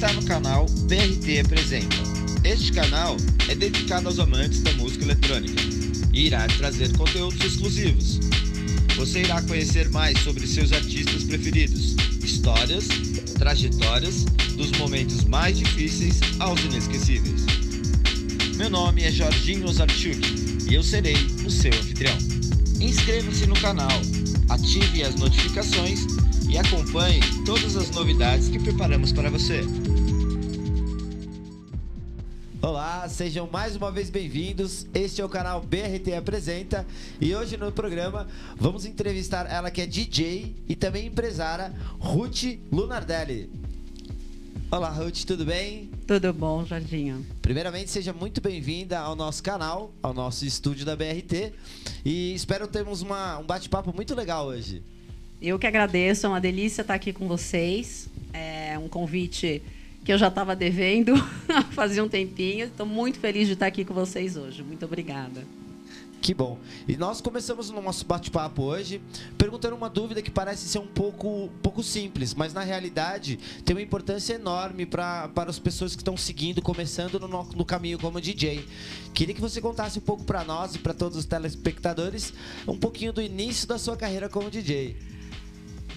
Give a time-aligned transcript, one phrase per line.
[0.00, 1.96] Está no canal BRT Apresenta.
[2.42, 3.18] Este canal
[3.50, 5.62] é dedicado aos amantes da música eletrônica
[6.10, 8.18] e irá trazer conteúdos exclusivos.
[8.96, 12.88] Você irá conhecer mais sobre seus artistas preferidos, histórias,
[13.38, 14.24] trajetórias,
[14.56, 17.44] dos momentos mais difíceis aos inesquecíveis.
[18.56, 22.16] Meu nome é Jorginho Ozarchuk e eu serei o seu anfitrião.
[22.80, 24.00] Inscreva-se no canal,
[24.48, 26.06] ative as notificações
[26.48, 29.62] e acompanhe todas as novidades que preparamos para você.
[32.62, 34.86] Olá, sejam mais uma vez bem-vindos.
[34.92, 36.86] Este é o canal BRT Apresenta
[37.18, 43.48] e hoje no programa vamos entrevistar ela que é DJ e também empresária, Ruth Lunardelli.
[44.70, 45.90] Olá, Ruth, tudo bem?
[46.06, 47.24] Tudo bom, Jardinho.
[47.40, 51.54] Primeiramente, seja muito bem-vinda ao nosso canal, ao nosso estúdio da BRT
[52.04, 54.82] e espero termos uma, um bate-papo muito legal hoje.
[55.40, 58.06] Eu que agradeço, é uma delícia estar aqui com vocês.
[58.34, 59.62] É um convite
[60.04, 61.14] que eu já estava devendo
[61.72, 62.66] fazia um tempinho.
[62.66, 64.62] Estou muito feliz de estar aqui com vocês hoje.
[64.62, 65.44] Muito obrigada.
[66.20, 66.58] Que bom.
[66.86, 69.00] E nós começamos no nosso bate-papo hoje
[69.38, 73.80] perguntando uma dúvida que parece ser um pouco, pouco simples, mas na realidade tem uma
[73.80, 78.66] importância enorme pra, para as pessoas que estão seguindo, começando no, no caminho como DJ.
[79.14, 82.34] Queria que você contasse um pouco para nós e para todos os telespectadores
[82.68, 84.98] um pouquinho do início da sua carreira como DJ.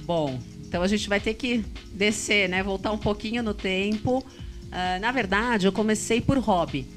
[0.06, 0.40] Bom,
[0.74, 2.64] então a gente vai ter que descer, né?
[2.64, 4.18] Voltar um pouquinho no tempo.
[4.18, 6.88] Uh, na verdade, eu comecei por hobby.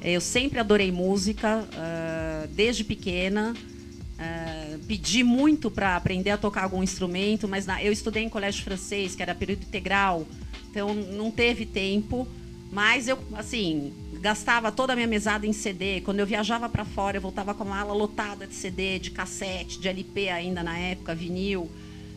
[0.00, 3.54] Eu sempre adorei música, uh, desde pequena.
[3.56, 8.62] Uh, pedi muito para aprender a tocar algum instrumento, mas na, eu estudei em colégio
[8.62, 10.24] francês, que era período integral,
[10.70, 12.28] então não teve tempo.
[12.70, 16.02] Mas eu, assim, gastava toda a minha mesada em CD.
[16.02, 19.80] Quando eu viajava para fora, eu voltava com uma mala lotada de CD, de cassete,
[19.80, 21.68] de LP ainda na época, vinil.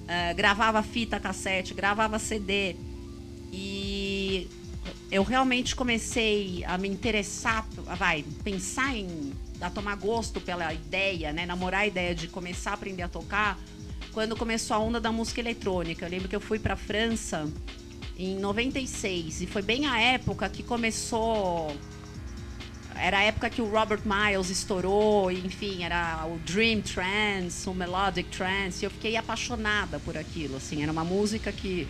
[0.06, 2.76] Uh, gravava fita cassete, gravava CD.
[3.52, 4.48] E
[5.12, 7.68] eu realmente comecei a me interessar,
[7.98, 12.74] vai, pensar em a tomar gosto pela ideia, né, namorar a ideia de começar a
[12.74, 13.58] aprender a tocar,
[14.12, 16.06] quando começou a onda da música eletrônica.
[16.06, 17.52] Eu lembro que eu fui para França
[18.18, 21.76] em 96 e foi bem a época que começou
[22.98, 28.30] era a época que o Robert Miles estourou, enfim, era o Dream Trance, o Melodic
[28.30, 31.88] Trance, e eu fiquei apaixonada por aquilo, assim, era uma música que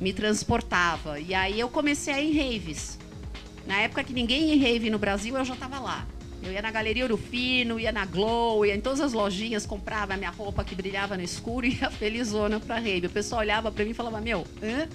[0.00, 1.20] me transportava.
[1.20, 2.98] E aí eu comecei a ir em raves.
[3.66, 6.06] Na época que ninguém ia em rave no Brasil, eu já estava lá.
[6.42, 10.14] Eu ia na Galeria Ouro Fino, ia na Glow, ia em todas as lojinhas, comprava
[10.14, 13.06] a minha roupa que brilhava no escuro e ia felizona pra rave.
[13.06, 14.88] O pessoal olhava para mim e falava, meu, hã?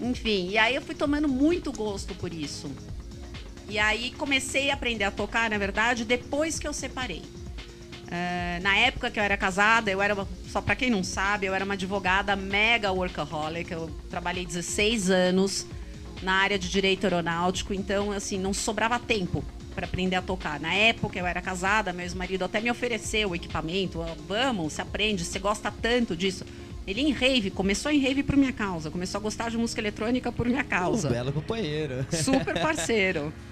[0.00, 2.70] Enfim, e aí eu fui tomando muito gosto por isso.
[3.68, 7.22] E aí comecei a aprender a tocar, na verdade, depois que eu separei.
[8.08, 10.16] Uh, na época que eu era casada, eu era,
[10.50, 13.70] só para quem não sabe, eu era uma advogada mega workaholic.
[13.70, 15.66] Eu trabalhei 16 anos
[16.22, 20.58] na área de direito aeronáutico, então assim, não sobrava tempo para aprender a tocar.
[20.58, 24.02] Na época eu era casada, meu ex-marido até me ofereceu o equipamento.
[24.26, 26.46] Vamos, você aprende, você gosta tanto disso.
[26.86, 30.32] Ele em rave, começou em rave por minha causa, começou a gostar de música eletrônica
[30.32, 31.08] por minha causa.
[31.08, 32.06] Um belo companheiro.
[32.10, 33.30] Super parceiro.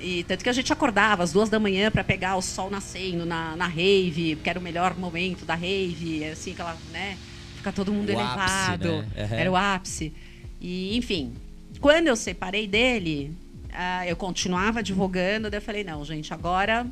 [0.00, 3.26] E tanto que a gente acordava às duas da manhã para pegar o sol nascendo
[3.26, 7.18] na, na rave, porque era o melhor momento da rave, assim, aquela, né?
[7.56, 8.40] Fica todo mundo O elevado.
[8.40, 9.08] ápice, né?
[9.30, 9.36] Uhum.
[9.36, 10.12] Era o ápice.
[10.60, 11.34] E, enfim,
[11.80, 13.32] quando eu separei dele,
[13.72, 16.86] ah, eu continuava advogando, daí eu falei, não, gente, agora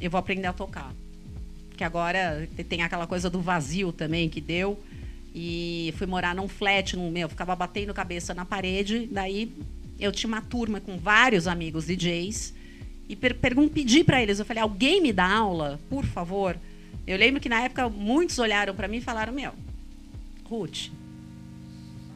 [0.00, 0.92] eu vou aprender a tocar.
[1.76, 4.78] Que agora tem aquela coisa do vazio também que deu.
[5.34, 9.50] E fui morar num flat, num, meu, ficava batendo cabeça na parede, daí
[10.02, 12.52] eu tinha uma turma com vários amigos DJs
[13.08, 13.36] e per
[13.72, 16.58] pedi para eles, eu falei, alguém me dá aula, por favor?
[17.06, 19.52] Eu lembro que na época muitos olharam para mim e falaram, meu,
[20.44, 20.88] Ruth,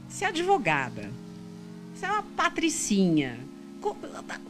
[0.08, 1.08] você é advogada,
[1.94, 3.38] você é uma patricinha,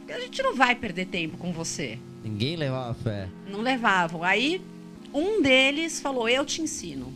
[0.09, 1.99] a gente não vai perder tempo com você.
[2.23, 3.27] Ninguém levava fé.
[3.47, 4.23] Não levavam.
[4.23, 4.59] Aí
[5.13, 7.13] um deles falou, eu te ensino.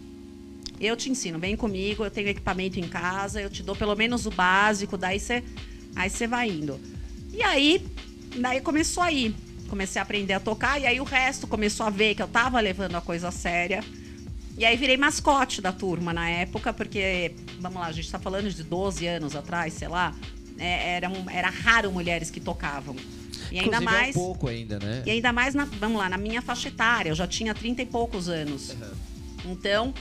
[0.80, 4.26] Eu te ensino, vem comigo, eu tenho equipamento em casa, eu te dou pelo menos
[4.26, 5.44] o básico, daí você
[5.96, 6.80] Aí você vai indo.
[7.34, 7.86] E aí,
[8.38, 9.36] daí começou a ir.
[9.70, 12.60] Comecei a aprender a tocar, e aí o resto começou a ver que eu tava
[12.60, 13.82] levando a coisa séria.
[14.58, 18.52] E aí virei mascote da turma na época, porque, vamos lá, a gente tá falando
[18.52, 20.14] de 12 anos atrás, sei lá.
[20.60, 22.96] É, era, era raro mulheres que tocavam.
[23.52, 24.16] E ainda Inclusive, mais.
[24.16, 25.04] É um pouco ainda, né?
[25.06, 27.10] E ainda mais, na, vamos lá, na minha faixa etária.
[27.10, 28.72] Eu já tinha 30 e poucos anos.
[28.72, 29.52] Uhum.
[29.52, 29.94] Então,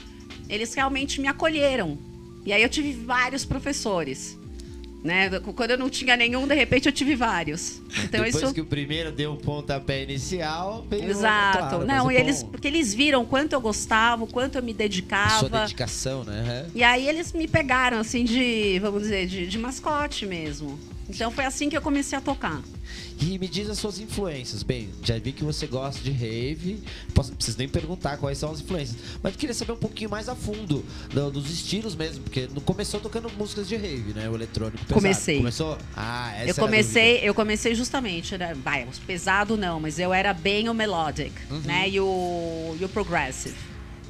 [0.47, 1.97] eles realmente me acolheram.
[2.45, 4.37] E aí eu tive vários professores.
[5.03, 5.29] Né?
[5.39, 7.81] Quando eu não tinha nenhum, de repente eu tive vários.
[8.03, 11.57] Então Depois isso que o primeiro deu o pontapé inicial, veio Exato.
[11.57, 14.77] claro, não, e é eles, porque eles viram quanto eu gostava, quanto eu me Sua
[14.77, 15.59] dedicava.
[15.61, 16.67] dedicação, né?
[16.75, 20.79] E aí eles me pegaram assim de, vamos dizer, de, de mascote mesmo.
[21.09, 22.61] Então foi assim que eu comecei a tocar.
[23.21, 24.63] E me diz as suas influências.
[24.63, 26.81] Bem, já vi que você gosta de rave.
[27.13, 28.97] Posso, não preciso nem perguntar quais são as influências.
[29.21, 30.83] Mas eu queria saber um pouquinho mais a fundo
[31.13, 32.23] do- dos estilos mesmo.
[32.23, 34.27] Porque não começou tocando músicas de rave, né?
[34.27, 34.93] O eletrônico pesado.
[34.95, 35.37] Comecei.
[35.37, 35.77] Começou?
[35.95, 38.55] Ah, essa eu comecei, eu comecei justamente, né?
[38.55, 41.59] Vai, pesado não, mas eu era bem o melodic, Uhum.
[41.59, 41.87] né?
[41.89, 43.55] E o, e o progressive.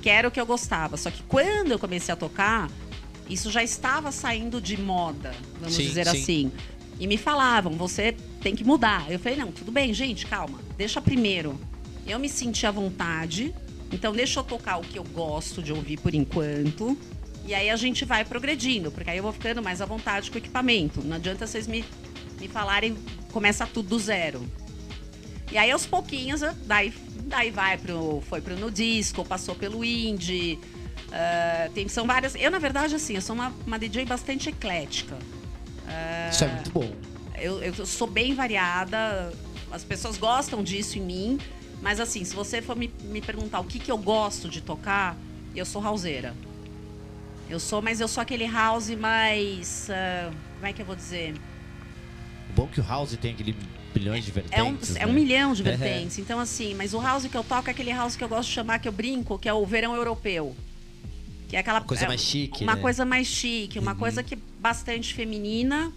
[0.02, 0.96] Que era o que eu gostava.
[0.96, 2.72] Só que quando eu comecei a tocar,
[3.30, 6.22] isso já estava saindo de moda, vamos Sim, dizer sim.
[6.22, 6.52] assim.
[7.02, 9.12] E me falavam, você tem que mudar.
[9.12, 10.60] Eu falei, não, tudo bem, gente, calma.
[10.78, 11.60] Deixa primeiro.
[12.06, 13.56] Eu me senti à vontade.
[13.92, 16.96] Então deixa eu tocar o que eu gosto de ouvir por enquanto.
[17.44, 20.36] E aí a gente vai progredindo, porque aí eu vou ficando mais à vontade com
[20.36, 21.04] o equipamento.
[21.04, 21.84] Não adianta vocês me,
[22.40, 22.96] me falarem,
[23.32, 24.46] começa tudo do zero.
[25.52, 26.94] E aí aos pouquinhos, daí,
[27.24, 28.22] daí vai pro.
[28.30, 30.60] Foi pro no disco, passou pelo indie.
[31.12, 32.36] ah, tem, são várias.
[32.36, 35.18] Eu, na verdade, assim, eu sou uma, uma DJ bastante eclética.
[36.32, 36.92] Isso é muito bom.
[37.36, 39.34] Eu, eu sou bem variada,
[39.72, 41.40] as pessoas gostam disso em mim,
[41.82, 45.18] mas assim, se você for me, me perguntar o que, que eu gosto de tocar,
[45.56, 46.36] eu sou houseira.
[47.50, 49.90] Eu sou, mas eu sou aquele house mais.
[49.90, 51.34] ah, como é que eu vou dizer?
[52.50, 53.56] O bom é que o House tem aquele
[53.94, 54.96] bilhões de vertentes.
[54.96, 55.16] É um, é um né?
[55.20, 55.76] milhão de É.
[55.76, 56.18] vertentes.
[56.20, 58.56] Então, assim, mas o house que eu toco é aquele house que eu gosto de
[58.56, 60.56] chamar, que eu brinco, que é o verão europeu.
[61.50, 62.82] Que é aquela Uma coisa é mais chique, Uma né?
[62.82, 63.98] coisa mais chique, uma Uhum.
[63.98, 65.92] coisa que é bastante feminina,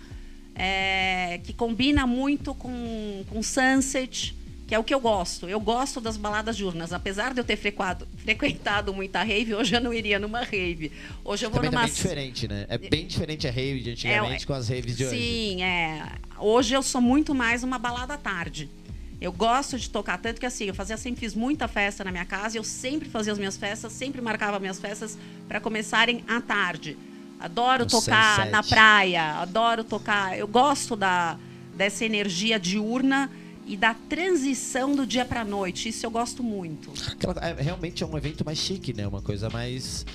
[0.55, 4.35] é, que combina muito com, com sunset,
[4.67, 5.47] que é o que eu gosto.
[5.47, 6.93] Eu gosto das baladas diurnas.
[6.93, 10.91] Apesar de eu ter frequado, frequentado muita rave, hoje eu não iria numa rave.
[11.23, 11.87] Hoje eu vou Também tá numa.
[11.87, 12.65] bem diferente, né?
[12.71, 15.17] É bem diferente a rave de antigamente É, com as raves de hoje.
[15.19, 16.13] Sim, é.
[16.39, 18.71] Hoje eu sou muito mais uma balada à tarde.
[19.21, 22.25] Eu gosto de tocar, tanto que assim, eu fazia, sempre fiz muita festa na minha
[22.25, 25.17] casa, eu sempre fazia as minhas festas, sempre marcava minhas festas
[25.49, 26.97] para começarem à tarde.
[27.45, 28.51] Adoro tocar sunset.
[28.51, 30.39] na praia, adoro tocar.
[30.39, 31.37] Eu gosto da,
[31.75, 33.31] dessa energia diurna
[33.67, 35.89] e da transição do dia para noite.
[35.91, 36.91] Isso eu gosto muito.
[37.41, 39.07] É, realmente é um evento mais chique, né?
[39.07, 40.07] Uma coisa mais.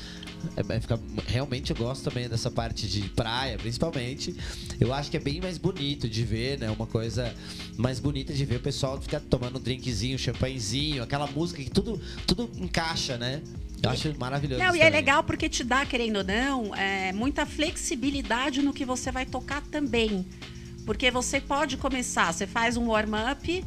[0.56, 4.36] É, é, fica- realmente eu gosto também dessa parte de praia, principalmente.
[4.80, 6.70] Eu acho que é bem mais bonito de ver, né?
[6.70, 7.34] Uma coisa
[7.78, 12.00] mais bonita de ver o pessoal ficar tomando um drinkzinho, champanhezinho, aquela música que tudo,
[12.26, 13.42] tudo encaixa, né?
[13.82, 14.62] Eu acho maravilhoso.
[14.62, 18.84] Não, e é legal porque te dá, querendo ou não, é, muita flexibilidade no que
[18.86, 20.26] você vai tocar também.
[20.86, 23.64] Porque você pode começar, você faz um warm-up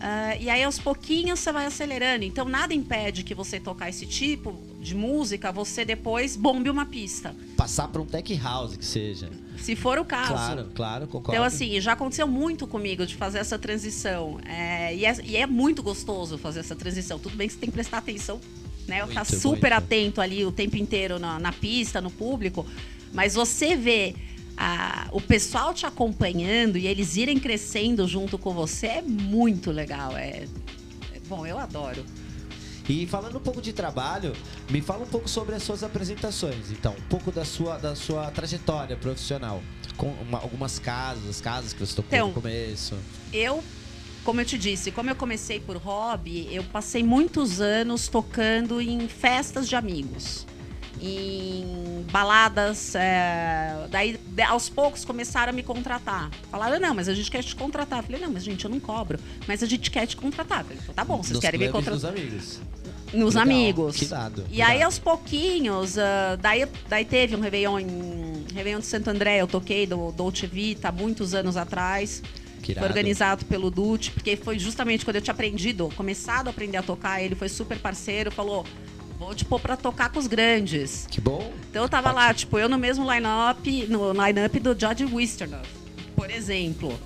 [0.00, 2.24] ah, e aí aos pouquinhos você vai acelerando.
[2.24, 7.34] Então nada impede que você tocar esse tipo de música, você depois bombe uma pista.
[7.56, 9.28] Passar pra um tech house que seja.
[9.58, 10.28] Se for o caso.
[10.28, 11.32] Claro, claro, concordo.
[11.32, 14.38] Então, assim, já aconteceu muito comigo de fazer essa transição.
[14.46, 17.18] É, e, é, e é muito gostoso fazer essa transição.
[17.18, 18.40] Tudo bem que você tem que prestar atenção,
[18.86, 19.00] né?
[19.00, 19.72] Tá Muito, super muito.
[19.72, 22.64] atento ali o tempo inteiro na, na pista, no público.
[23.12, 24.14] Mas você vê
[24.58, 30.16] a- o pessoal te acompanhando e eles irem crescendo junto com você é muito legal.
[30.16, 30.44] É,
[31.14, 32.04] é- bom, eu adoro.
[32.88, 34.32] E falando um pouco de trabalho,
[34.70, 36.70] me fala um pouco sobre as suas apresentações.
[36.70, 39.62] Então, um pouco da sua, da sua trajetória profissional.
[39.96, 42.94] Com uma- algumas casas, as casas que você tocou Então, no começo.
[43.32, 43.62] Eu,
[44.24, 49.06] como eu te disse, como eu comecei por hobby, eu passei muitos anos tocando em
[49.06, 50.46] festas de amigos.
[51.00, 52.94] Em baladas.
[52.94, 56.30] é, daí, aos poucos, começaram a me contratar.
[56.50, 58.00] Falaram, não, mas a gente quer te contratar.
[58.00, 59.18] Eu falei, não, mas gente, eu não cobro.
[59.46, 60.60] Mas a gente quer te contratar.
[60.60, 61.94] Eu falei, então tá bom, vocês Nos querem me contratar.
[61.94, 62.60] dos amigos.
[63.12, 63.96] Nos Legal, amigos.
[63.96, 64.84] que dado, E que aí, dado.
[64.86, 69.86] aos pouquinhos, ah, daí, daí teve um Réveillon em Réveillon de Santo André, eu toquei
[69.86, 72.22] do Dolce Vita muitos anos atrás.
[72.62, 76.82] Foi organizado pelo Dutch, porque foi justamente quando eu tinha aprendido, começado a aprender a
[76.82, 78.66] tocar, ele foi super parceiro, falou:
[79.18, 81.06] vou pôr pra tocar com os grandes.
[81.10, 81.52] Que bom.
[81.70, 85.68] Então eu tava lá, tipo, eu no mesmo line-up, no line-up do George Wisternoff,
[86.14, 86.98] por exemplo.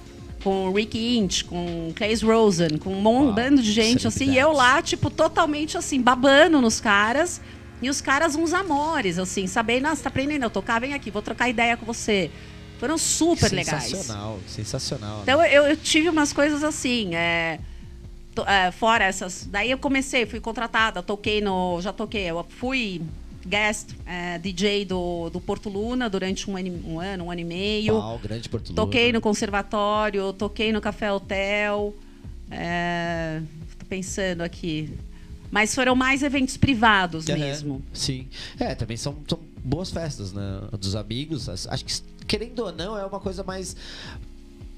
[0.45, 4.39] Com o Rick Inch, com Clays Rosen, com um Uau, bando de gente, assim, e
[4.39, 7.41] eu lá, tipo, totalmente assim, babando nos caras.
[7.81, 11.23] E os caras uns amores, assim, sabendo, nossa, tá aprendendo a tocar, vem aqui, vou
[11.23, 12.29] trocar ideia com você.
[12.79, 13.85] Foram super legais.
[13.85, 15.17] Sensacional, sensacional.
[15.19, 15.23] né?
[15.23, 17.61] Então eu, eu tive umas coisas assim, é,
[18.47, 19.47] é, fora essas.
[19.51, 21.81] Daí eu comecei, fui contratada, toquei no.
[21.81, 23.03] Já toquei, eu fui
[23.47, 27.45] guest é, DJ do, do Porto Luna durante um ano, um ano, um ano e
[27.45, 27.95] meio.
[27.95, 28.77] Uau, grande Porto Luna.
[28.77, 31.95] Toquei no conservatório, toquei no Café Hotel.
[32.51, 33.41] É,
[33.79, 34.93] tô pensando aqui.
[35.51, 37.83] Mas foram mais eventos privados Aham, mesmo.
[37.93, 38.27] Sim.
[38.59, 40.63] É, também são, são boas festas, né?
[40.81, 41.49] Dos amigos.
[41.49, 41.93] Acho que
[42.27, 43.77] querendo ou não, é uma coisa mais.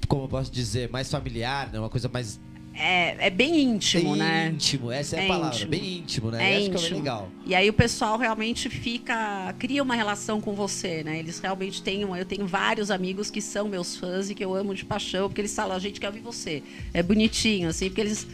[0.07, 1.79] Como eu posso dizer, mais familiar, né?
[1.79, 2.39] Uma coisa mais
[2.77, 4.49] é, é bem íntimo, é né?
[4.53, 5.71] Íntimo, essa é, É a palavra, íntimo.
[5.71, 6.43] bem íntimo, né?
[6.43, 6.97] É E acho que é íntimo.
[6.97, 7.29] legal.
[7.45, 11.17] E aí o pessoal realmente fica, cria uma relação com você, né?
[11.19, 14.53] Eles realmente têm, um- eu tenho vários amigos que são meus fãs e que eu
[14.53, 16.61] amo de paixão, porque eles falam, a gente quer ouvir você.
[16.93, 18.27] É bonitinho, assim, porque eles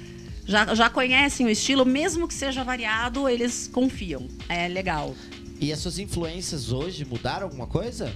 [0.46, 4.28] já, já conhecem o estilo, mesmo que seja variado, eles confiam.
[4.50, 5.16] É legal.
[5.60, 8.12] E as suas influências hoje mudaram alguma coisa?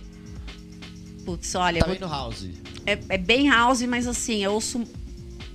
[1.23, 2.47] Putz, olha, tá eu- bem no house.
[2.85, 4.83] é, é bem house, mas assim, eu ouço.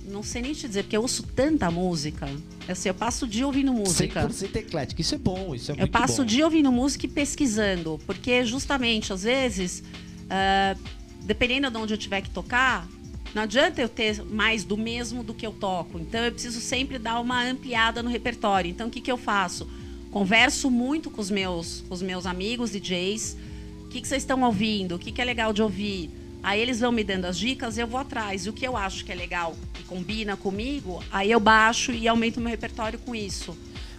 [0.05, 2.29] Não sei nem te dizer, porque eu ouço tanta música.
[2.67, 4.27] Assim, eu passo o dia ouvindo música.
[4.27, 5.01] 100% eclético.
[5.01, 6.21] Isso é bom, isso é Eu muito passo bom.
[6.23, 9.83] o dia ouvindo música e pesquisando, porque justamente, às vezes,
[10.29, 10.75] ah,
[11.23, 12.87] dependendo de onde eu tiver que tocar,
[13.33, 15.99] não adianta eu ter mais do mesmo do que eu toco.
[15.99, 18.69] Então eu preciso sempre dar uma ampliada no repertório.
[18.69, 19.67] Então o que, que eu faço?
[20.11, 23.37] Converso muito com os meus, com os meus amigos DJs.
[23.85, 24.95] O que, que vocês estão ouvindo?
[24.95, 26.09] O que, que é legal de ouvir?
[26.43, 28.45] Aí eles vão me dando as dicas, eu vou atrás.
[28.45, 32.07] E o que eu acho que é legal, que combina comigo, aí eu baixo e
[32.07, 33.57] aumento meu repertório com isso.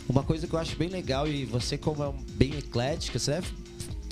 [0.09, 3.49] Uma coisa que eu acho bem legal, e você, como é bem eclética, você deve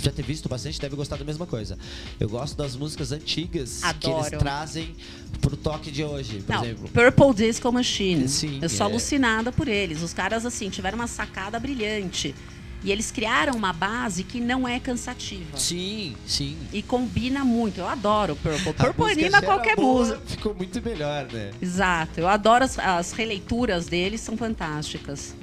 [0.00, 1.78] já ter visto bastante, deve gostar da mesma coisa.
[2.18, 4.38] Eu gosto das músicas antigas que eles Adoro.
[4.38, 4.96] trazem
[5.40, 6.88] pro toque de hoje, por Não, exemplo.
[6.88, 8.28] Purple Disco Machine.
[8.28, 8.90] Sim, eu sou é.
[8.90, 10.02] alucinada por eles.
[10.02, 12.34] Os caras, assim, tiveram uma sacada brilhante.
[12.82, 15.58] E eles criaram uma base que não é cansativa.
[15.58, 16.56] Sim, sim.
[16.72, 17.78] E combina muito.
[17.78, 18.70] Eu adoro Purple.
[18.70, 20.20] A Purple música anima qualquer boa, música.
[20.24, 21.50] Ficou muito melhor, né?
[21.60, 22.20] Exato.
[22.20, 25.34] Eu adoro as, as releituras deles, são fantásticas.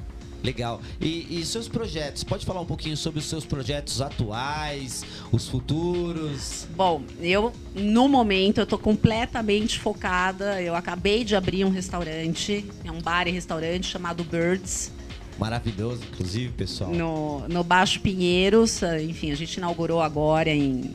[0.43, 0.81] Legal.
[1.01, 2.23] E, e seus projetos?
[2.23, 6.67] Pode falar um pouquinho sobre os seus projetos atuais, os futuros?
[6.75, 10.61] Bom, eu, no momento, eu tô completamente focada.
[10.61, 14.91] Eu acabei de abrir um restaurante, é um bar e restaurante chamado Birds.
[15.39, 16.91] Maravilhoso, inclusive, pessoal.
[16.91, 18.81] no, no Baixo Pinheiros.
[18.83, 20.93] eh, Enfim, a gente inaugurou agora em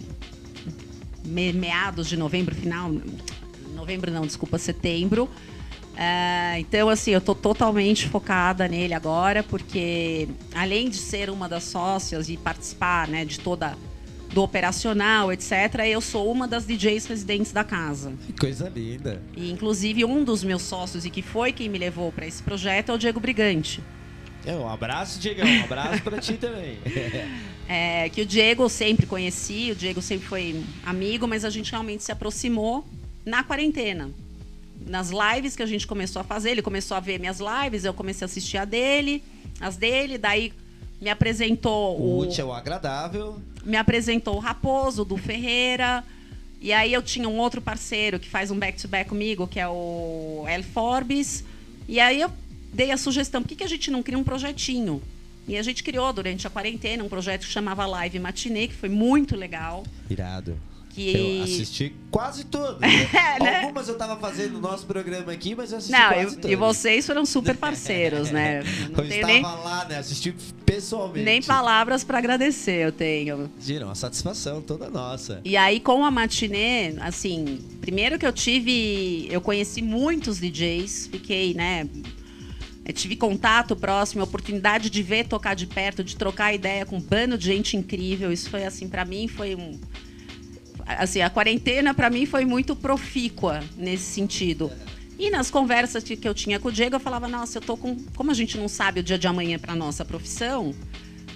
[1.25, 2.91] me- meados de novembro, final.
[3.75, 5.29] Novembro não, desculpa, setembro.
[5.97, 11.65] Eh, então, assim, eu tô totalmente focada nele agora, porque além de ser uma das
[11.65, 13.77] sócias e participar né, de toda
[14.33, 15.53] do operacional, etc.,
[15.87, 18.15] eu sou uma das DJs residentes da casa.
[18.27, 19.21] Que coisa linda.
[19.37, 22.91] E, inclusive, um dos meus sócios e que foi quem me levou para esse projeto
[22.91, 23.83] é o Diego Brigante.
[24.45, 25.47] É, um abraço, Diegão.
[25.47, 26.79] Um abraço pra ti também.
[27.69, 31.71] É, que o Diego eu sempre conheci, o Diego sempre foi amigo, mas a gente
[31.71, 32.85] realmente se aproximou
[33.25, 34.11] na quarentena.
[34.85, 37.95] Nas lives que a gente começou a fazer, ele começou a ver minhas lives, eu
[37.95, 39.23] comecei a assistir a dele,
[39.59, 40.53] as dele, daí
[41.01, 43.41] me apresentou O o, útil é o agradável.
[43.65, 46.05] me apresentou o Raposo, do Ferreira.
[46.61, 50.45] E aí eu tinha um outro parceiro que faz um back-to-back comigo, que é o
[50.49, 51.43] El Forbes.
[51.89, 52.31] E aí eu
[52.73, 55.03] dei a sugestão, por que, que a gente não cria um projetinho?
[55.47, 58.89] E a gente criou durante a quarentena um projeto que chamava Live Matinê, que foi
[58.89, 59.85] muito legal.
[60.09, 60.57] Irado.
[60.91, 61.39] Que...
[61.39, 62.79] Eu assisti quase todas.
[62.81, 62.89] Né?
[63.13, 63.61] É, né?
[63.63, 66.51] Algumas eu tava fazendo no nosso programa aqui, mas eu assisti Não, quase e, todas.
[66.51, 68.63] e vocês foram super parceiros, né?
[68.93, 69.99] Não Eu estava nem, lá, né?
[69.99, 70.35] Assisti
[70.67, 71.25] pessoalmente.
[71.25, 73.51] nem palavras para agradecer, eu tenho.
[73.59, 75.41] Gira, uma satisfação toda nossa.
[75.45, 79.27] E aí, com a matinê, assim, primeiro que eu tive.
[79.31, 81.89] Eu conheci muitos DJs, fiquei, né?
[82.85, 87.01] Eu tive contato próximo, oportunidade de ver tocar de perto, de trocar ideia com um
[87.01, 88.33] bando de gente incrível.
[88.33, 89.79] Isso foi, assim, para mim, foi um.
[90.85, 94.71] Assim, a quarentena, para mim, foi muito profícua nesse sentido.
[95.17, 97.97] E nas conversas que eu tinha com o Diego, eu falava: nossa, eu tô com.
[98.17, 100.75] Como a gente não sabe o dia de amanhã para nossa profissão,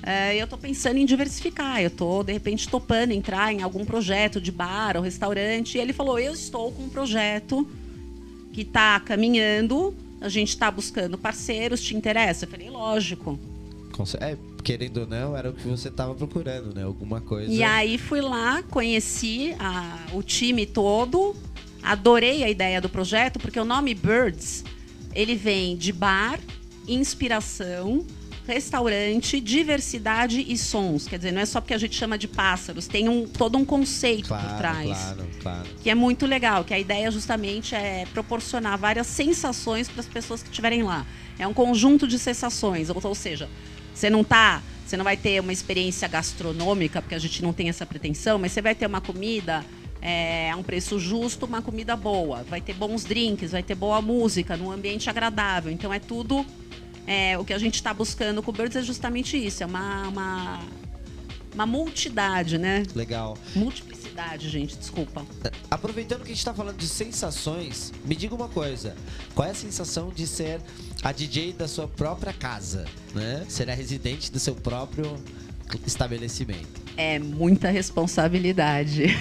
[0.02, 1.80] é, eu tô pensando em diversificar.
[1.80, 5.78] Eu tô, de repente, topando entrar em algum projeto de bar ou restaurante.
[5.78, 7.68] E ele falou: Eu estou com um projeto
[8.52, 12.44] que está caminhando, a gente está buscando parceiros, te interessa?
[12.44, 13.38] Eu falei: Lógico.
[14.20, 16.82] É, querendo ou não, era o que você tava procurando, né?
[16.82, 17.50] Alguma coisa.
[17.50, 21.34] E aí fui lá, conheci a- o time todo,
[21.82, 24.64] adorei a ideia do projeto, porque o nome Birds,
[25.14, 26.38] ele vem de bar,
[26.86, 28.04] inspiração,
[28.46, 31.06] restaurante, diversidade e sons.
[31.06, 33.64] Quer dizer, não é só porque a gente chama de pássaros, tem um, todo um
[33.64, 34.86] conceito por Claro, trás.
[34.88, 35.68] claro, claro.
[35.82, 40.42] Que é muito legal, que a ideia justamente é proporcionar várias sensações para as pessoas
[40.42, 41.06] que estiverem lá.
[41.38, 43.48] É um conjunto de sensações, ou, ou seja,
[43.94, 47.68] você não tá, você não vai ter uma experiência gastronômica, porque a gente não tem
[47.68, 49.64] essa pretensão, mas você vai ter uma comida
[50.00, 54.00] é, a um preço justo, uma comida boa, vai ter bons drinks, vai ter boa
[54.00, 55.72] música, num ambiente agradável.
[55.72, 56.44] Então é tudo
[57.06, 60.08] é, o que a gente está buscando com o Birds é justamente isso, é uma,
[60.08, 60.60] uma,
[61.54, 62.82] uma multidade, né?
[62.94, 63.38] Legal.
[63.54, 65.24] Multiplicidade, gente, desculpa.
[65.70, 68.96] Aproveitando que a gente tá falando de sensações, me diga uma coisa.
[69.34, 70.60] Qual é a sensação de ser
[71.02, 73.44] a DJ da sua própria casa, né?
[73.48, 75.16] Ser a residente do seu próprio
[75.86, 76.86] estabelecimento.
[76.96, 79.04] É muita responsabilidade.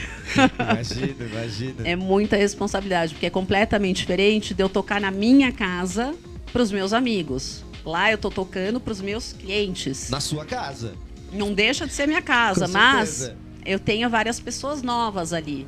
[0.57, 1.87] Imagina, imagina.
[1.87, 6.15] É muita responsabilidade, porque é completamente diferente de eu tocar na minha casa
[6.53, 7.64] para os meus amigos.
[7.85, 10.09] Lá eu tô tocando para os meus clientes.
[10.09, 10.95] Na sua casa.
[11.31, 13.31] Não deixa de ser minha casa, mas
[13.65, 15.67] eu tenho várias pessoas novas ali.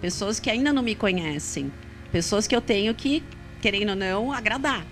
[0.00, 1.72] Pessoas que ainda não me conhecem.
[2.12, 3.22] Pessoas que eu tenho que,
[3.62, 4.84] querendo ou não, agradar.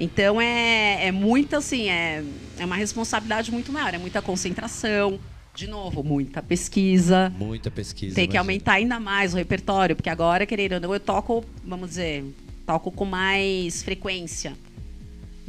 [0.00, 2.24] Então é, é muita, assim, é,
[2.58, 5.18] é uma responsabilidade muito maior, é muita concentração.
[5.54, 7.32] De novo, muita pesquisa.
[7.36, 8.14] Muita pesquisa.
[8.14, 8.40] Tem que imagina.
[8.40, 12.24] aumentar ainda mais o repertório, porque agora, querendo ou não, eu toco, vamos dizer,
[12.64, 14.56] toco com mais frequência.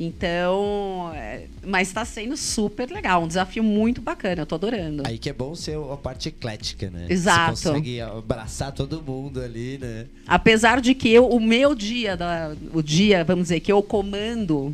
[0.01, 5.03] Então, é, mas está sendo super legal, um desafio muito bacana, eu tô adorando.
[5.05, 7.07] Aí que é bom ser a parte eclética, né?
[7.09, 7.57] Exato.
[7.57, 10.05] Você consegue abraçar todo mundo ali, né?
[10.25, 14.73] Apesar de que eu, o meu dia, da, o dia, vamos dizer, que eu comando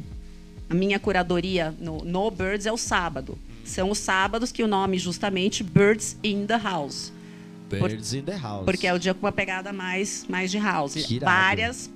[0.69, 3.35] a minha curadoria no, no Birds é o sábado.
[3.63, 7.11] São os sábados que o nome justamente Birds in the House.
[7.67, 8.63] Birds in the house.
[8.63, 10.95] Porque é o dia com uma pegada mais, mais de house.
[11.19, 11.89] Várias,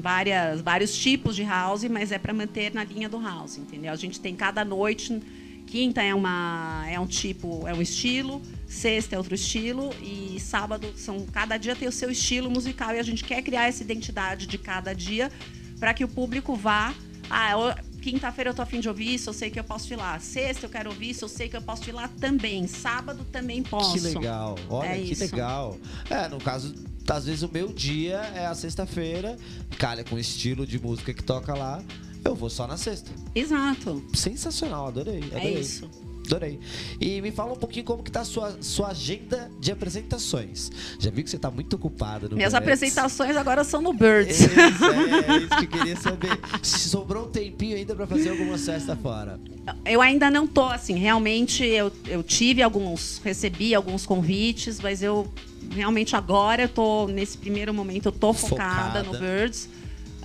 [0.00, 3.92] várias, vários tipos de house, mas é para manter na linha do house, entendeu?
[3.92, 5.20] A gente tem cada noite.
[5.66, 10.92] Quinta é, uma, é um tipo, é um estilo, sexta é outro estilo e sábado
[10.96, 14.48] são cada dia tem o seu estilo musical e a gente quer criar essa identidade
[14.48, 15.30] de cada dia
[15.78, 16.92] para que o público vá.
[17.30, 20.18] Ah, quinta-feira eu tô afim de ouvir isso, eu sei que eu posso ir lá.
[20.18, 22.66] Sexta eu quero ouvir isso, eu sei que eu posso ir lá também.
[22.66, 23.92] Sábado também posso.
[23.92, 24.56] Que legal.
[24.68, 25.22] Olha, É que isso.
[25.22, 25.78] legal.
[26.08, 26.74] É, no caso,
[27.08, 29.36] às vezes o meu dia é a sexta-feira,
[29.78, 31.82] calha com o estilo de música que toca lá,
[32.24, 33.10] eu vou só na sexta.
[33.34, 34.04] Exato.
[34.14, 35.22] Sensacional, adorei.
[35.24, 35.56] adorei.
[35.56, 35.88] É isso.
[36.30, 36.60] Adorei.
[37.00, 40.70] E me fala um pouquinho como que tá a sua, sua agenda de apresentações.
[40.98, 42.62] Já vi que você tá muito ocupada no Minhas Birds.
[42.62, 44.40] apresentações agora são no Birds.
[44.40, 46.38] Isso, é, isso que eu queria saber.
[46.62, 49.40] Se sobrou um tempinho ainda pra fazer alguma festa fora.
[49.84, 55.28] Eu ainda não tô, assim, realmente eu, eu tive alguns, recebi alguns convites, mas eu
[55.70, 59.02] realmente agora eu tô, nesse primeiro momento, eu tô focada, Focada.
[59.02, 59.68] no Birds.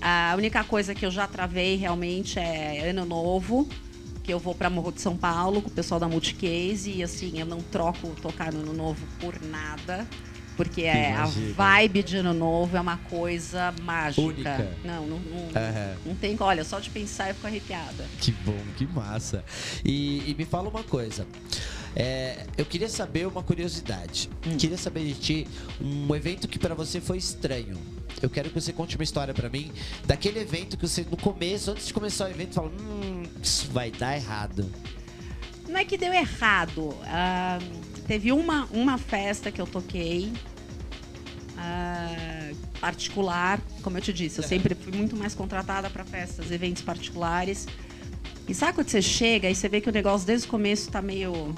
[0.02, 3.68] A única coisa que eu já travei realmente é ano novo,
[4.26, 7.40] que eu vou para Morro de São Paulo com o pessoal da Multicase e assim,
[7.40, 10.08] eu não troco tocar no ano novo por nada.
[10.58, 14.22] Porque é, a vibe de ano novo é uma coisa mágica.
[14.22, 14.78] Única.
[14.86, 15.96] Não, não, não, Aham.
[16.06, 16.36] não tem.
[16.40, 18.06] Olha, só de pensar eu fico arrepiada.
[18.22, 19.44] Que bom, que massa.
[19.84, 21.28] E, e me fala uma coisa.
[21.96, 24.30] É, eu queria saber uma curiosidade.
[24.46, 24.58] Hum.
[24.58, 25.48] Queria saber de ti
[25.80, 27.78] um evento que pra você foi estranho.
[28.22, 29.72] Eu quero que você conte uma história pra mim
[30.06, 33.92] daquele evento que você no começo, antes de começar o evento, fala: "Hum, isso vai
[33.92, 34.70] dar errado".
[35.68, 36.96] Não é que deu errado.
[37.06, 37.60] Ah,
[38.08, 40.32] teve uma, uma festa que eu toquei.
[41.58, 46.84] ah, particular, como eu te disse, eu sempre fui muito mais contratada para festas, eventos
[46.84, 47.66] particulares.
[48.48, 51.02] E sabe quando você chega e você vê que o negócio desde o começo tá
[51.02, 51.56] meio.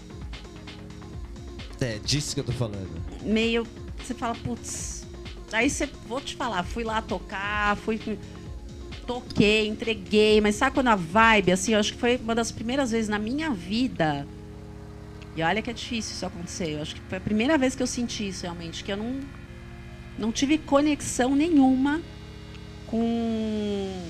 [1.79, 2.89] É, disso que eu tô falando.
[3.23, 3.65] meio.
[4.03, 5.05] Você fala, putz.
[5.51, 5.87] Aí você.
[6.07, 7.99] Vou te falar, fui lá tocar, fui.
[9.05, 12.91] Toquei, entreguei, mas sabe quando a vibe, assim, eu acho que foi uma das primeiras
[12.91, 14.27] vezes na minha vida.
[15.33, 16.71] E olha que é difícil isso acontecer.
[16.71, 19.19] Eu acho que foi a primeira vez que eu senti isso realmente, que eu não,
[20.17, 22.01] não tive conexão nenhuma
[22.87, 24.01] com,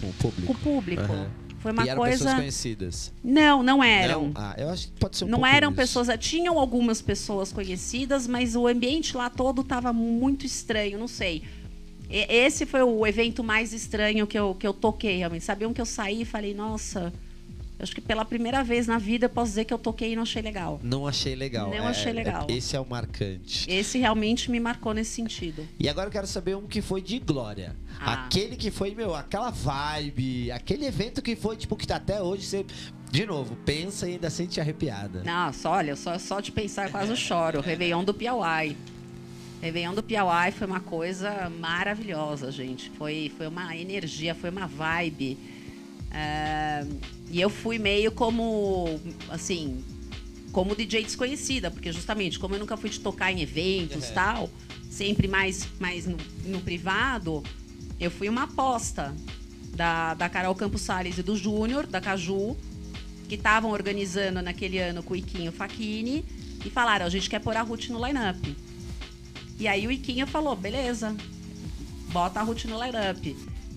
[0.00, 0.46] Com o público.
[0.46, 1.02] com o público.
[1.02, 1.30] Aham.
[1.66, 2.36] Foi uma e eram pessoas coisa.
[2.36, 3.12] conhecidas.
[3.24, 4.22] Não, não eram.
[4.28, 4.32] Não?
[4.34, 5.76] Ah, eu acho que pode ser um não eram isso.
[5.76, 11.42] pessoas, tinham algumas pessoas conhecidas, mas o ambiente lá todo estava muito estranho, não sei.
[12.08, 15.44] E- Esse foi o evento mais estranho que eu, que eu toquei, realmente.
[15.44, 17.12] Sabiam que eu saí e falei, nossa,
[17.78, 20.22] acho que pela primeira vez na vida eu posso dizer que eu toquei e não
[20.22, 20.80] achei legal.
[20.82, 21.68] Não achei legal.
[21.70, 22.46] Não É, achei é- legal.
[22.48, 23.70] esse é o marcante.
[23.70, 25.66] Esse realmente me marcou nesse sentido.
[25.78, 27.76] E agora eu quero saber um que foi de glória.
[28.00, 28.24] Ah.
[28.24, 32.44] Aquele que foi, meu, aquela vibe, aquele evento que foi, tipo, que tá até hoje,
[32.44, 32.64] você,
[33.10, 35.22] de novo, pensa e ainda sente arrepiada.
[35.24, 37.60] Nossa, olha, só, só de pensar eu quase choro.
[37.60, 38.76] Réveillon do Piauí.
[39.62, 42.90] Réveillon do Piauí foi uma coisa maravilhosa, gente.
[42.90, 45.38] Foi, foi uma energia, foi uma vibe.
[47.30, 49.84] E eu fui meio como, assim,
[50.52, 54.48] como DJ desconhecida, porque justamente, como eu nunca fui de tocar em eventos e tal,
[54.90, 57.42] sempre mais, mais no, no privado,
[58.00, 59.14] eu fui uma aposta
[59.74, 62.56] da, da Carol Campos Salles e do Júnior, da Caju,
[63.28, 66.24] que estavam organizando naquele ano com o Iquinho Facchini
[66.64, 68.56] e falaram, a gente quer pôr a Ruth no line-up.
[69.58, 71.14] E aí o Iquinho falou, beleza,
[72.08, 73.36] bota a Ruth no line-up.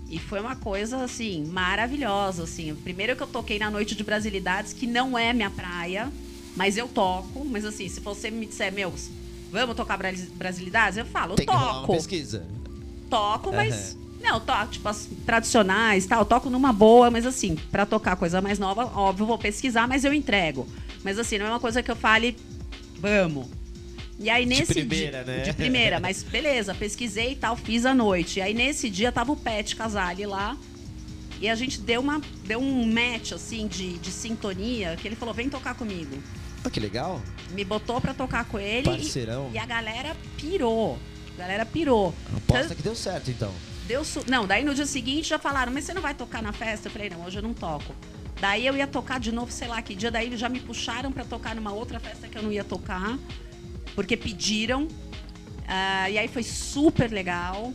[0.10, 2.74] E foi uma coisa, assim, maravilhosa, assim.
[2.84, 6.12] Primeiro que eu toquei na Noite de Brasilidades, que não é minha praia,
[6.56, 7.46] mas eu toco.
[7.46, 8.92] Mas assim, se você me disser, meu,
[9.52, 10.98] vamos tocar Bras- Brasilidades?
[10.98, 12.46] Eu falo, eu Tem que rolar uma toco pesquisa.
[13.10, 13.98] toco, mas.
[14.22, 18.60] Não, toco, tipo, as tradicionais tal, toco numa boa, mas assim, pra tocar coisa mais
[18.60, 20.68] nova, óbvio, vou pesquisar, mas eu entrego.
[21.04, 22.36] Mas assim, não é uma coisa que eu fale,
[23.00, 23.48] Vamos.
[24.20, 25.44] E aí nesse primeira, dia, né?
[25.44, 28.40] de primeira, mas beleza, pesquisei e tal, fiz à noite.
[28.40, 30.58] E aí nesse dia tava o Pet Casale lá.
[31.40, 35.34] E a gente deu uma deu um match assim de, de sintonia, que ele falou:
[35.34, 36.22] "Vem tocar comigo".
[36.66, 37.22] Ah, que legal.
[37.52, 39.50] Me botou pra tocar com ele Parceirão.
[39.52, 41.00] e, e a galera pirou.
[41.36, 42.14] A galera pirou.
[42.36, 43.54] Aposta que deu certo, então.
[43.88, 44.04] Deu.
[44.28, 46.90] Não, daí no dia seguinte já falaram, mas você não vai tocar na festa?
[46.90, 47.96] Eu falei, não, hoje eu não toco.
[48.42, 51.24] Daí eu ia tocar de novo, sei lá que dia, daí já me puxaram pra
[51.24, 53.18] tocar numa outra festa que eu não ia tocar,
[54.00, 54.88] porque pediram.
[55.68, 57.74] Ah, e aí foi super legal.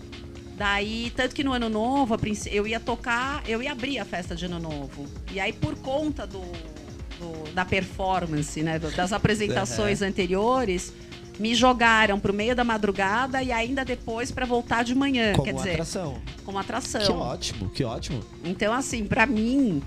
[0.56, 2.16] Daí, tanto que no ano novo,
[2.50, 5.04] eu ia tocar, eu ia abrir a festa de ano novo.
[5.30, 10.94] E aí, por conta do, do- da performance, né, das apresentações anteriores,
[11.38, 15.32] me jogaram pro meio da madrugada e ainda depois pra voltar de manhã.
[15.34, 16.22] Como quer dizer, atração.
[16.42, 17.02] como atração.
[17.02, 18.20] Que ótimo, que ótimo.
[18.44, 19.82] Então, assim, pra mim,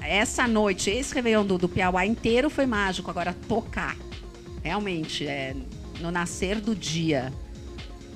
[0.00, 3.10] essa noite, esse Réveillon do, do Piauá inteiro foi mágico.
[3.10, 3.96] Agora, tocar,
[4.62, 5.54] realmente, é,
[6.00, 7.32] no nascer do dia,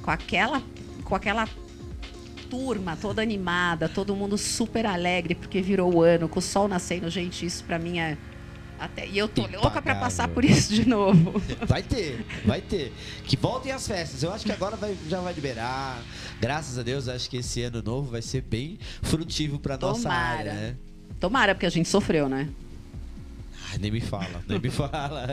[0.02, 0.62] com aquela,
[1.04, 1.48] com aquela
[2.50, 7.08] turma toda animada, todo mundo super alegre, porque virou o ano, com o sol nascendo,
[7.10, 8.16] gente, isso pra mim é...
[8.78, 10.00] Até, e eu tô louca pra Impagável.
[10.00, 11.40] passar por isso de novo.
[11.66, 12.92] Vai ter, vai ter.
[13.24, 14.22] Que voltem as festas.
[14.24, 16.02] Eu acho que agora vai- já vai liberar.
[16.40, 20.52] Graças a Deus, acho que esse ano novo vai ser bem frutível pra nossa área,
[20.52, 20.76] né?
[21.20, 22.48] Tomara, porque a gente sofreu, né?
[23.74, 25.26] Ai, nem me fala, nem me fala.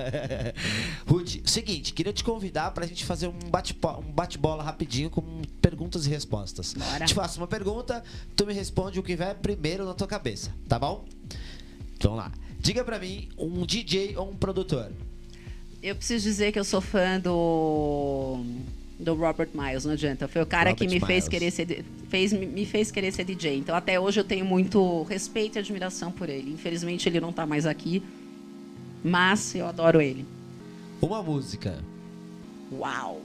[1.08, 5.22] Ruth, seguinte, queria te convidar pra gente fazer um bate-bola um bate rapidinho com
[5.62, 6.74] perguntas e respostas.
[6.74, 7.06] Bora.
[7.06, 8.04] Te faço uma pergunta,
[8.36, 11.06] tu me responde o que vier primeiro na tua cabeça, tá bom?
[11.98, 12.32] Então lá.
[12.60, 14.92] Diga pra mim um DJ ou um produtor.
[15.82, 18.44] Eu preciso dizer que eu sou fã do
[19.00, 20.28] do Robert Miles, não adianta.
[20.28, 23.58] Foi o cara que Robert me fez querer ser fez me fez querer ser DJ.
[23.58, 26.52] Então até hoje eu tenho muito respeito e admiração por ele.
[26.52, 28.04] Infelizmente ele não tá mais aqui,
[29.04, 30.26] mas eu adoro ele.
[31.02, 31.78] Uma música.
[32.72, 33.22] Uau.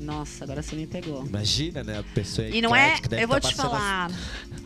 [0.00, 1.26] Nossa, agora você me pegou.
[1.26, 1.98] Imagina, né?
[1.98, 4.10] A pessoa E não é, eu vou tá te as- falar,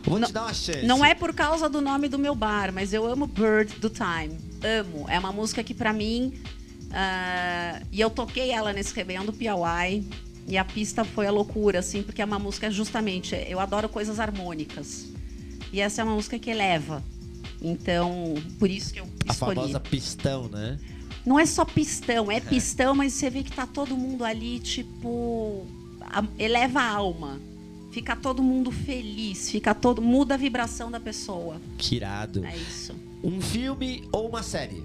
[0.03, 0.85] Vou não- te dar uma chance.
[0.85, 4.37] Não é por causa do nome do meu bar, mas eu amo Bird do Time.
[4.63, 5.05] Amo.
[5.09, 6.33] É uma música que pra mim.
[6.95, 10.05] ah, e eu toquei ela nesse Réveillon do Piauí.
[10.47, 13.33] E a pista foi a loucura, assim, porque é uma música justamente.
[13.47, 15.07] Eu adoro coisas harmônicas.
[15.71, 17.01] E essa é uma música que eleva.
[17.63, 19.55] Então, por isso que eu A escolhi.
[19.55, 20.77] famosa pistão, né?
[21.25, 25.65] Não é só pistão, é pistão, mas você vê que tá todo mundo ali, tipo.
[26.01, 27.39] a- eleva a alma.
[27.91, 30.01] Fica todo mundo feliz, fica todo.
[30.01, 31.61] muda a vibração da pessoa.
[31.77, 32.43] Que irado.
[32.45, 32.93] É isso.
[33.23, 34.83] Um filme ou uma série?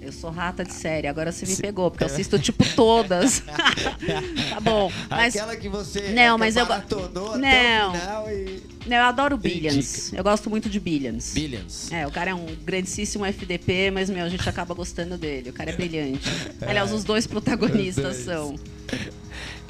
[0.00, 3.40] Eu sou rata de série, agora você me pegou, porque eu assisto tipo todas.
[4.50, 4.90] tá bom.
[5.10, 6.74] Mas Aquela que você Não, mas eu Não.
[6.74, 8.62] até o final e...
[8.86, 9.36] não, eu adoro.
[9.36, 10.12] Billions.
[10.12, 11.34] Eu gosto muito de Billions.
[11.34, 11.92] Billions.
[11.92, 15.50] É, o cara é um grandíssimo FDP, mas, meu, a gente acaba gostando dele.
[15.50, 16.28] O cara é brilhante.
[16.62, 18.38] Aliás, os dois protagonistas Os dois.
[18.38, 18.54] são.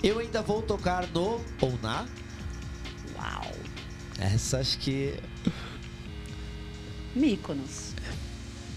[0.03, 2.07] Eu ainda vou tocar no ou na?
[3.19, 3.53] Uau.
[4.19, 5.15] Essa acho que...
[7.17, 7.90] Míconos.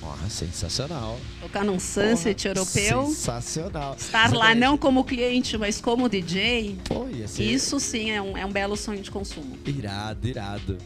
[0.03, 1.17] Nossa, sensacional.
[1.41, 3.05] Tocar num Sunset Porra, europeu.
[3.07, 3.95] Sensacional.
[3.97, 6.77] Estar lá não como cliente, mas como DJ.
[6.85, 9.57] Pô, ser Isso sim é um, é um belo sonho de consumo.
[9.65, 10.77] irado, irado.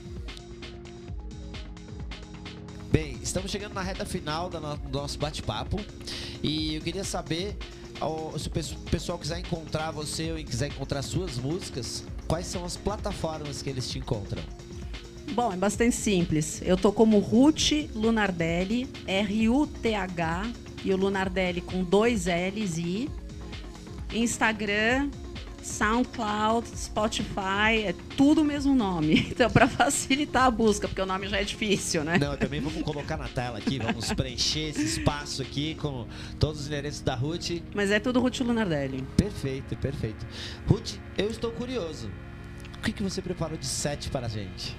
[2.92, 4.60] Bem, estamos chegando na reta final do
[4.92, 5.80] nosso bate-papo.
[6.42, 7.58] E eu queria saber,
[8.38, 12.78] se o pes- pessoal quiser encontrar você ou quiser encontrar suas músicas, quais são as
[12.78, 14.42] plataformas que eles te encontram?
[15.34, 16.62] Bom, é bastante simples.
[16.66, 20.52] Eu tô como Ruth Lunardelli, R-U-T-H,
[20.84, 23.10] e o Lunardelli com dois L's e
[24.14, 25.10] Instagram,
[25.62, 29.28] SoundCloud, Spotify, é tudo o mesmo nome.
[29.38, 32.18] Então, para facilitar a busca, porque o nome já é difícil, né?
[32.18, 36.08] Não, também vamos colocar na tela aqui, vamos preencher esse espaço aqui com
[36.40, 37.62] todos os endereços da Ruth.
[37.76, 39.04] Mas é tudo Ruth Lunardelli.
[39.16, 40.26] Perfeito, perfeito.
[40.68, 42.10] Ruth, eu estou curioso.
[42.78, 44.76] O que, que você preparou de set para a gente?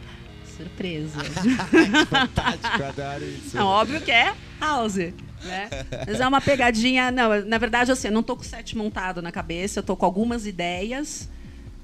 [0.59, 1.21] Surpresa.
[2.11, 3.57] Fantástico, adoro isso.
[3.57, 5.71] Não, óbvio que é house, né?
[6.05, 7.13] Mas é uma pegadinha.
[7.13, 9.97] Não, na verdade, assim, eu não tô com o set montado na cabeça, eu tô
[9.97, 11.29] com algumas ideias.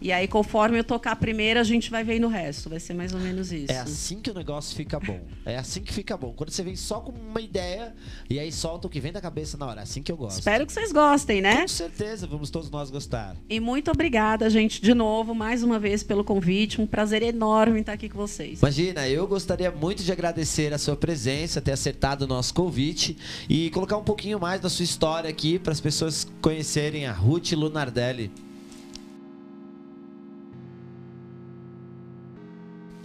[0.00, 2.68] E aí, conforme eu tocar a primeira, a gente vai vendo o resto.
[2.68, 3.72] Vai ser mais ou menos isso.
[3.72, 5.20] É assim que o negócio fica bom.
[5.46, 6.32] É assim que fica bom.
[6.32, 7.94] Quando você vem só com uma ideia
[8.28, 9.80] e aí solta o que vem da cabeça na hora.
[9.80, 10.38] É assim que eu gosto.
[10.38, 11.62] Espero que vocês gostem, né?
[11.62, 13.36] Com certeza, vamos todos nós gostar.
[13.48, 16.80] E muito obrigada, gente, de novo, mais uma vez, pelo convite.
[16.80, 18.60] Um prazer enorme estar aqui com vocês.
[18.60, 23.16] Imagina, eu gostaria muito de agradecer a sua presença, ter acertado o nosso convite
[23.48, 27.52] e colocar um pouquinho mais da sua história aqui para as pessoas conhecerem a Ruth
[27.52, 28.30] Lunardelli.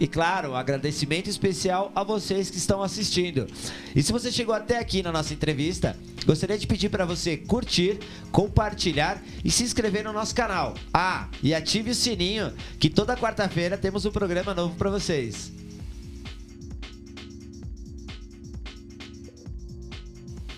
[0.00, 3.46] E claro, um agradecimento especial a vocês que estão assistindo.
[3.94, 7.98] E se você chegou até aqui na nossa entrevista, gostaria de pedir para você curtir,
[8.32, 10.74] compartilhar e se inscrever no nosso canal.
[10.90, 15.52] Ah, e ative o sininho que toda quarta-feira temos um programa novo para vocês.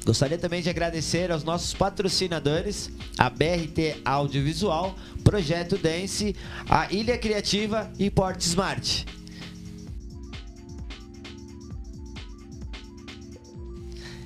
[0.05, 6.37] Gostaria também de agradecer aos nossos patrocinadores, a BRT Audiovisual, Projeto Dance,
[6.69, 9.05] a Ilha Criativa e Port Smart.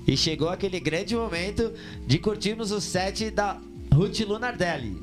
[0.07, 1.73] E chegou aquele grande momento
[2.07, 3.59] de curtirmos o set da
[3.93, 5.03] Ruth Lunardelli.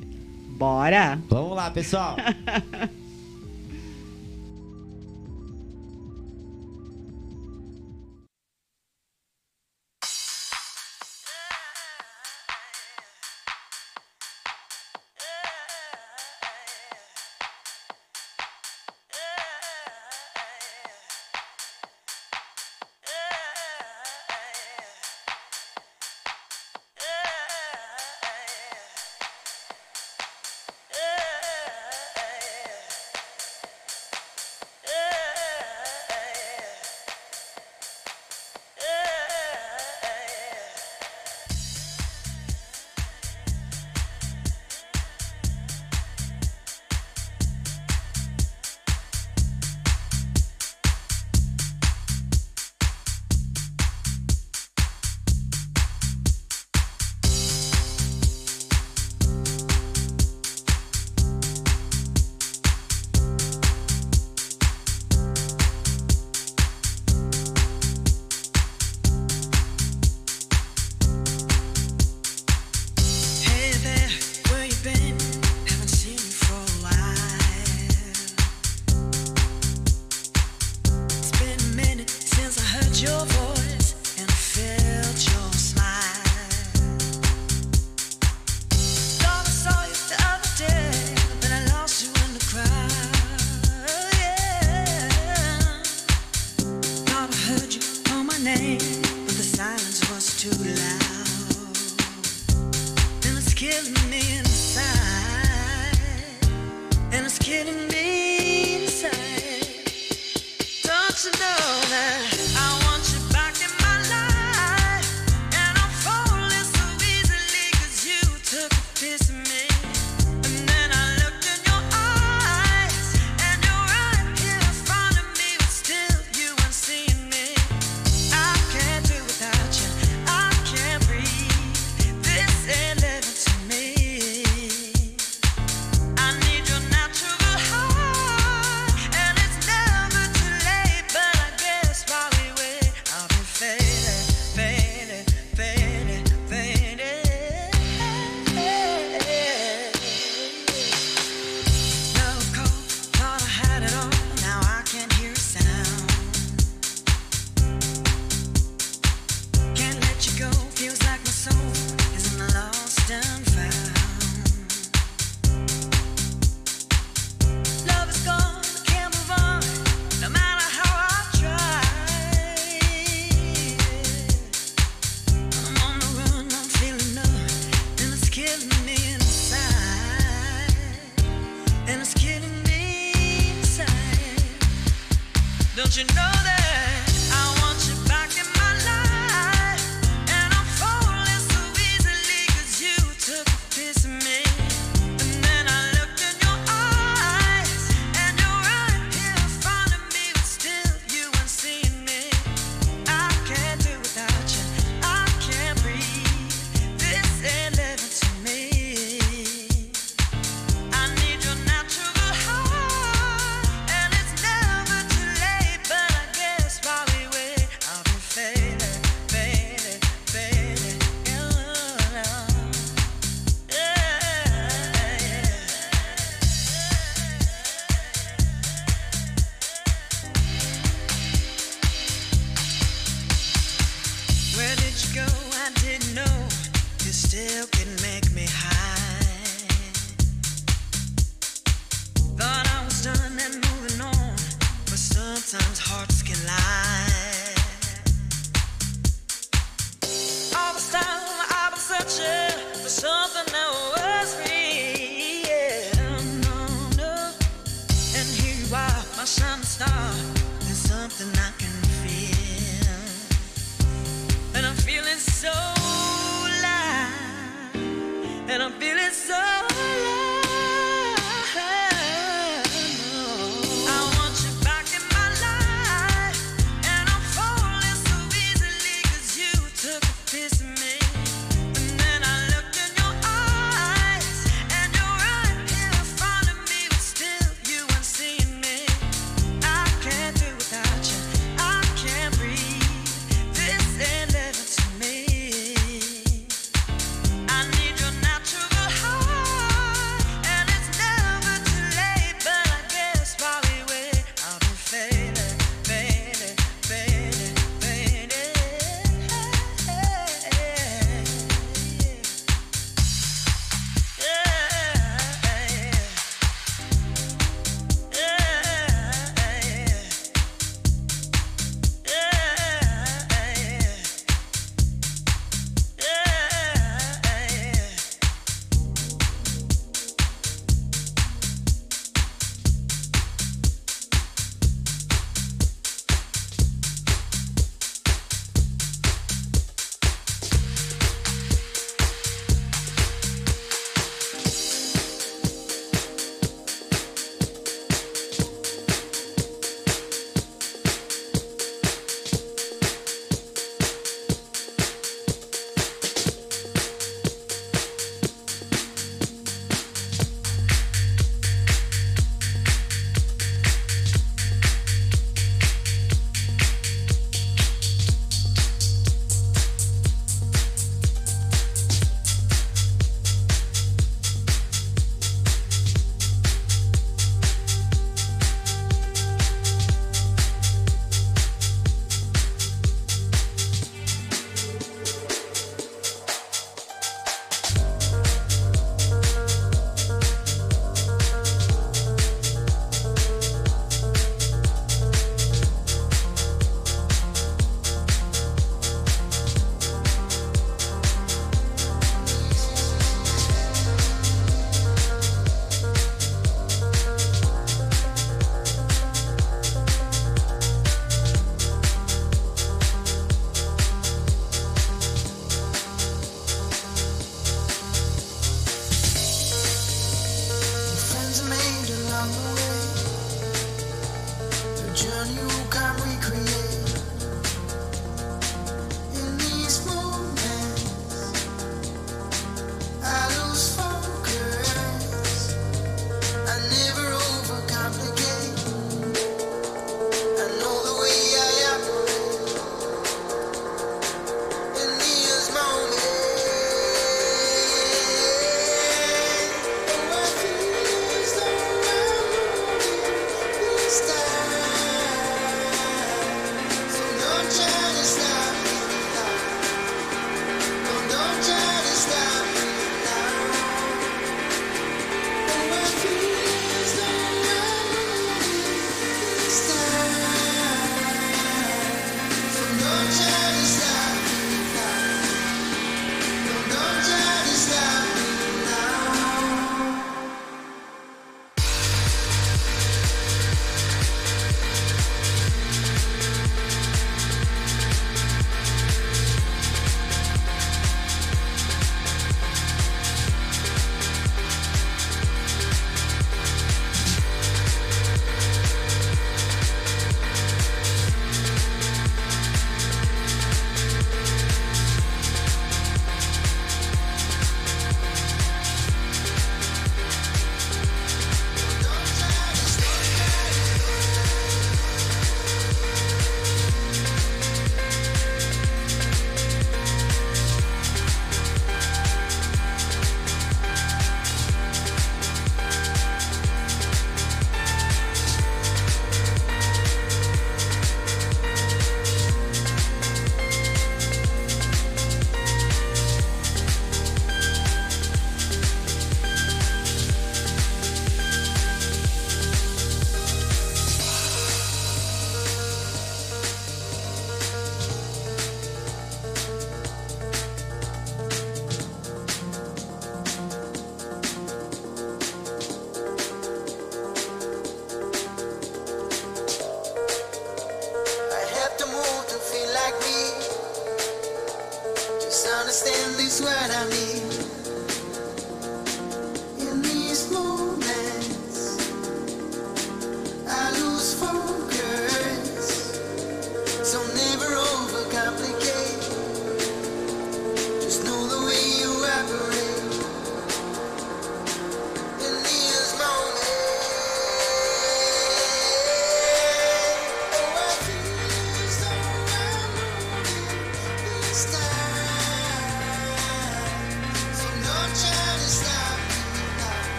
[0.56, 1.20] Bora!
[1.28, 2.16] Vamos lá, pessoal!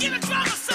[0.00, 0.69] get a drama.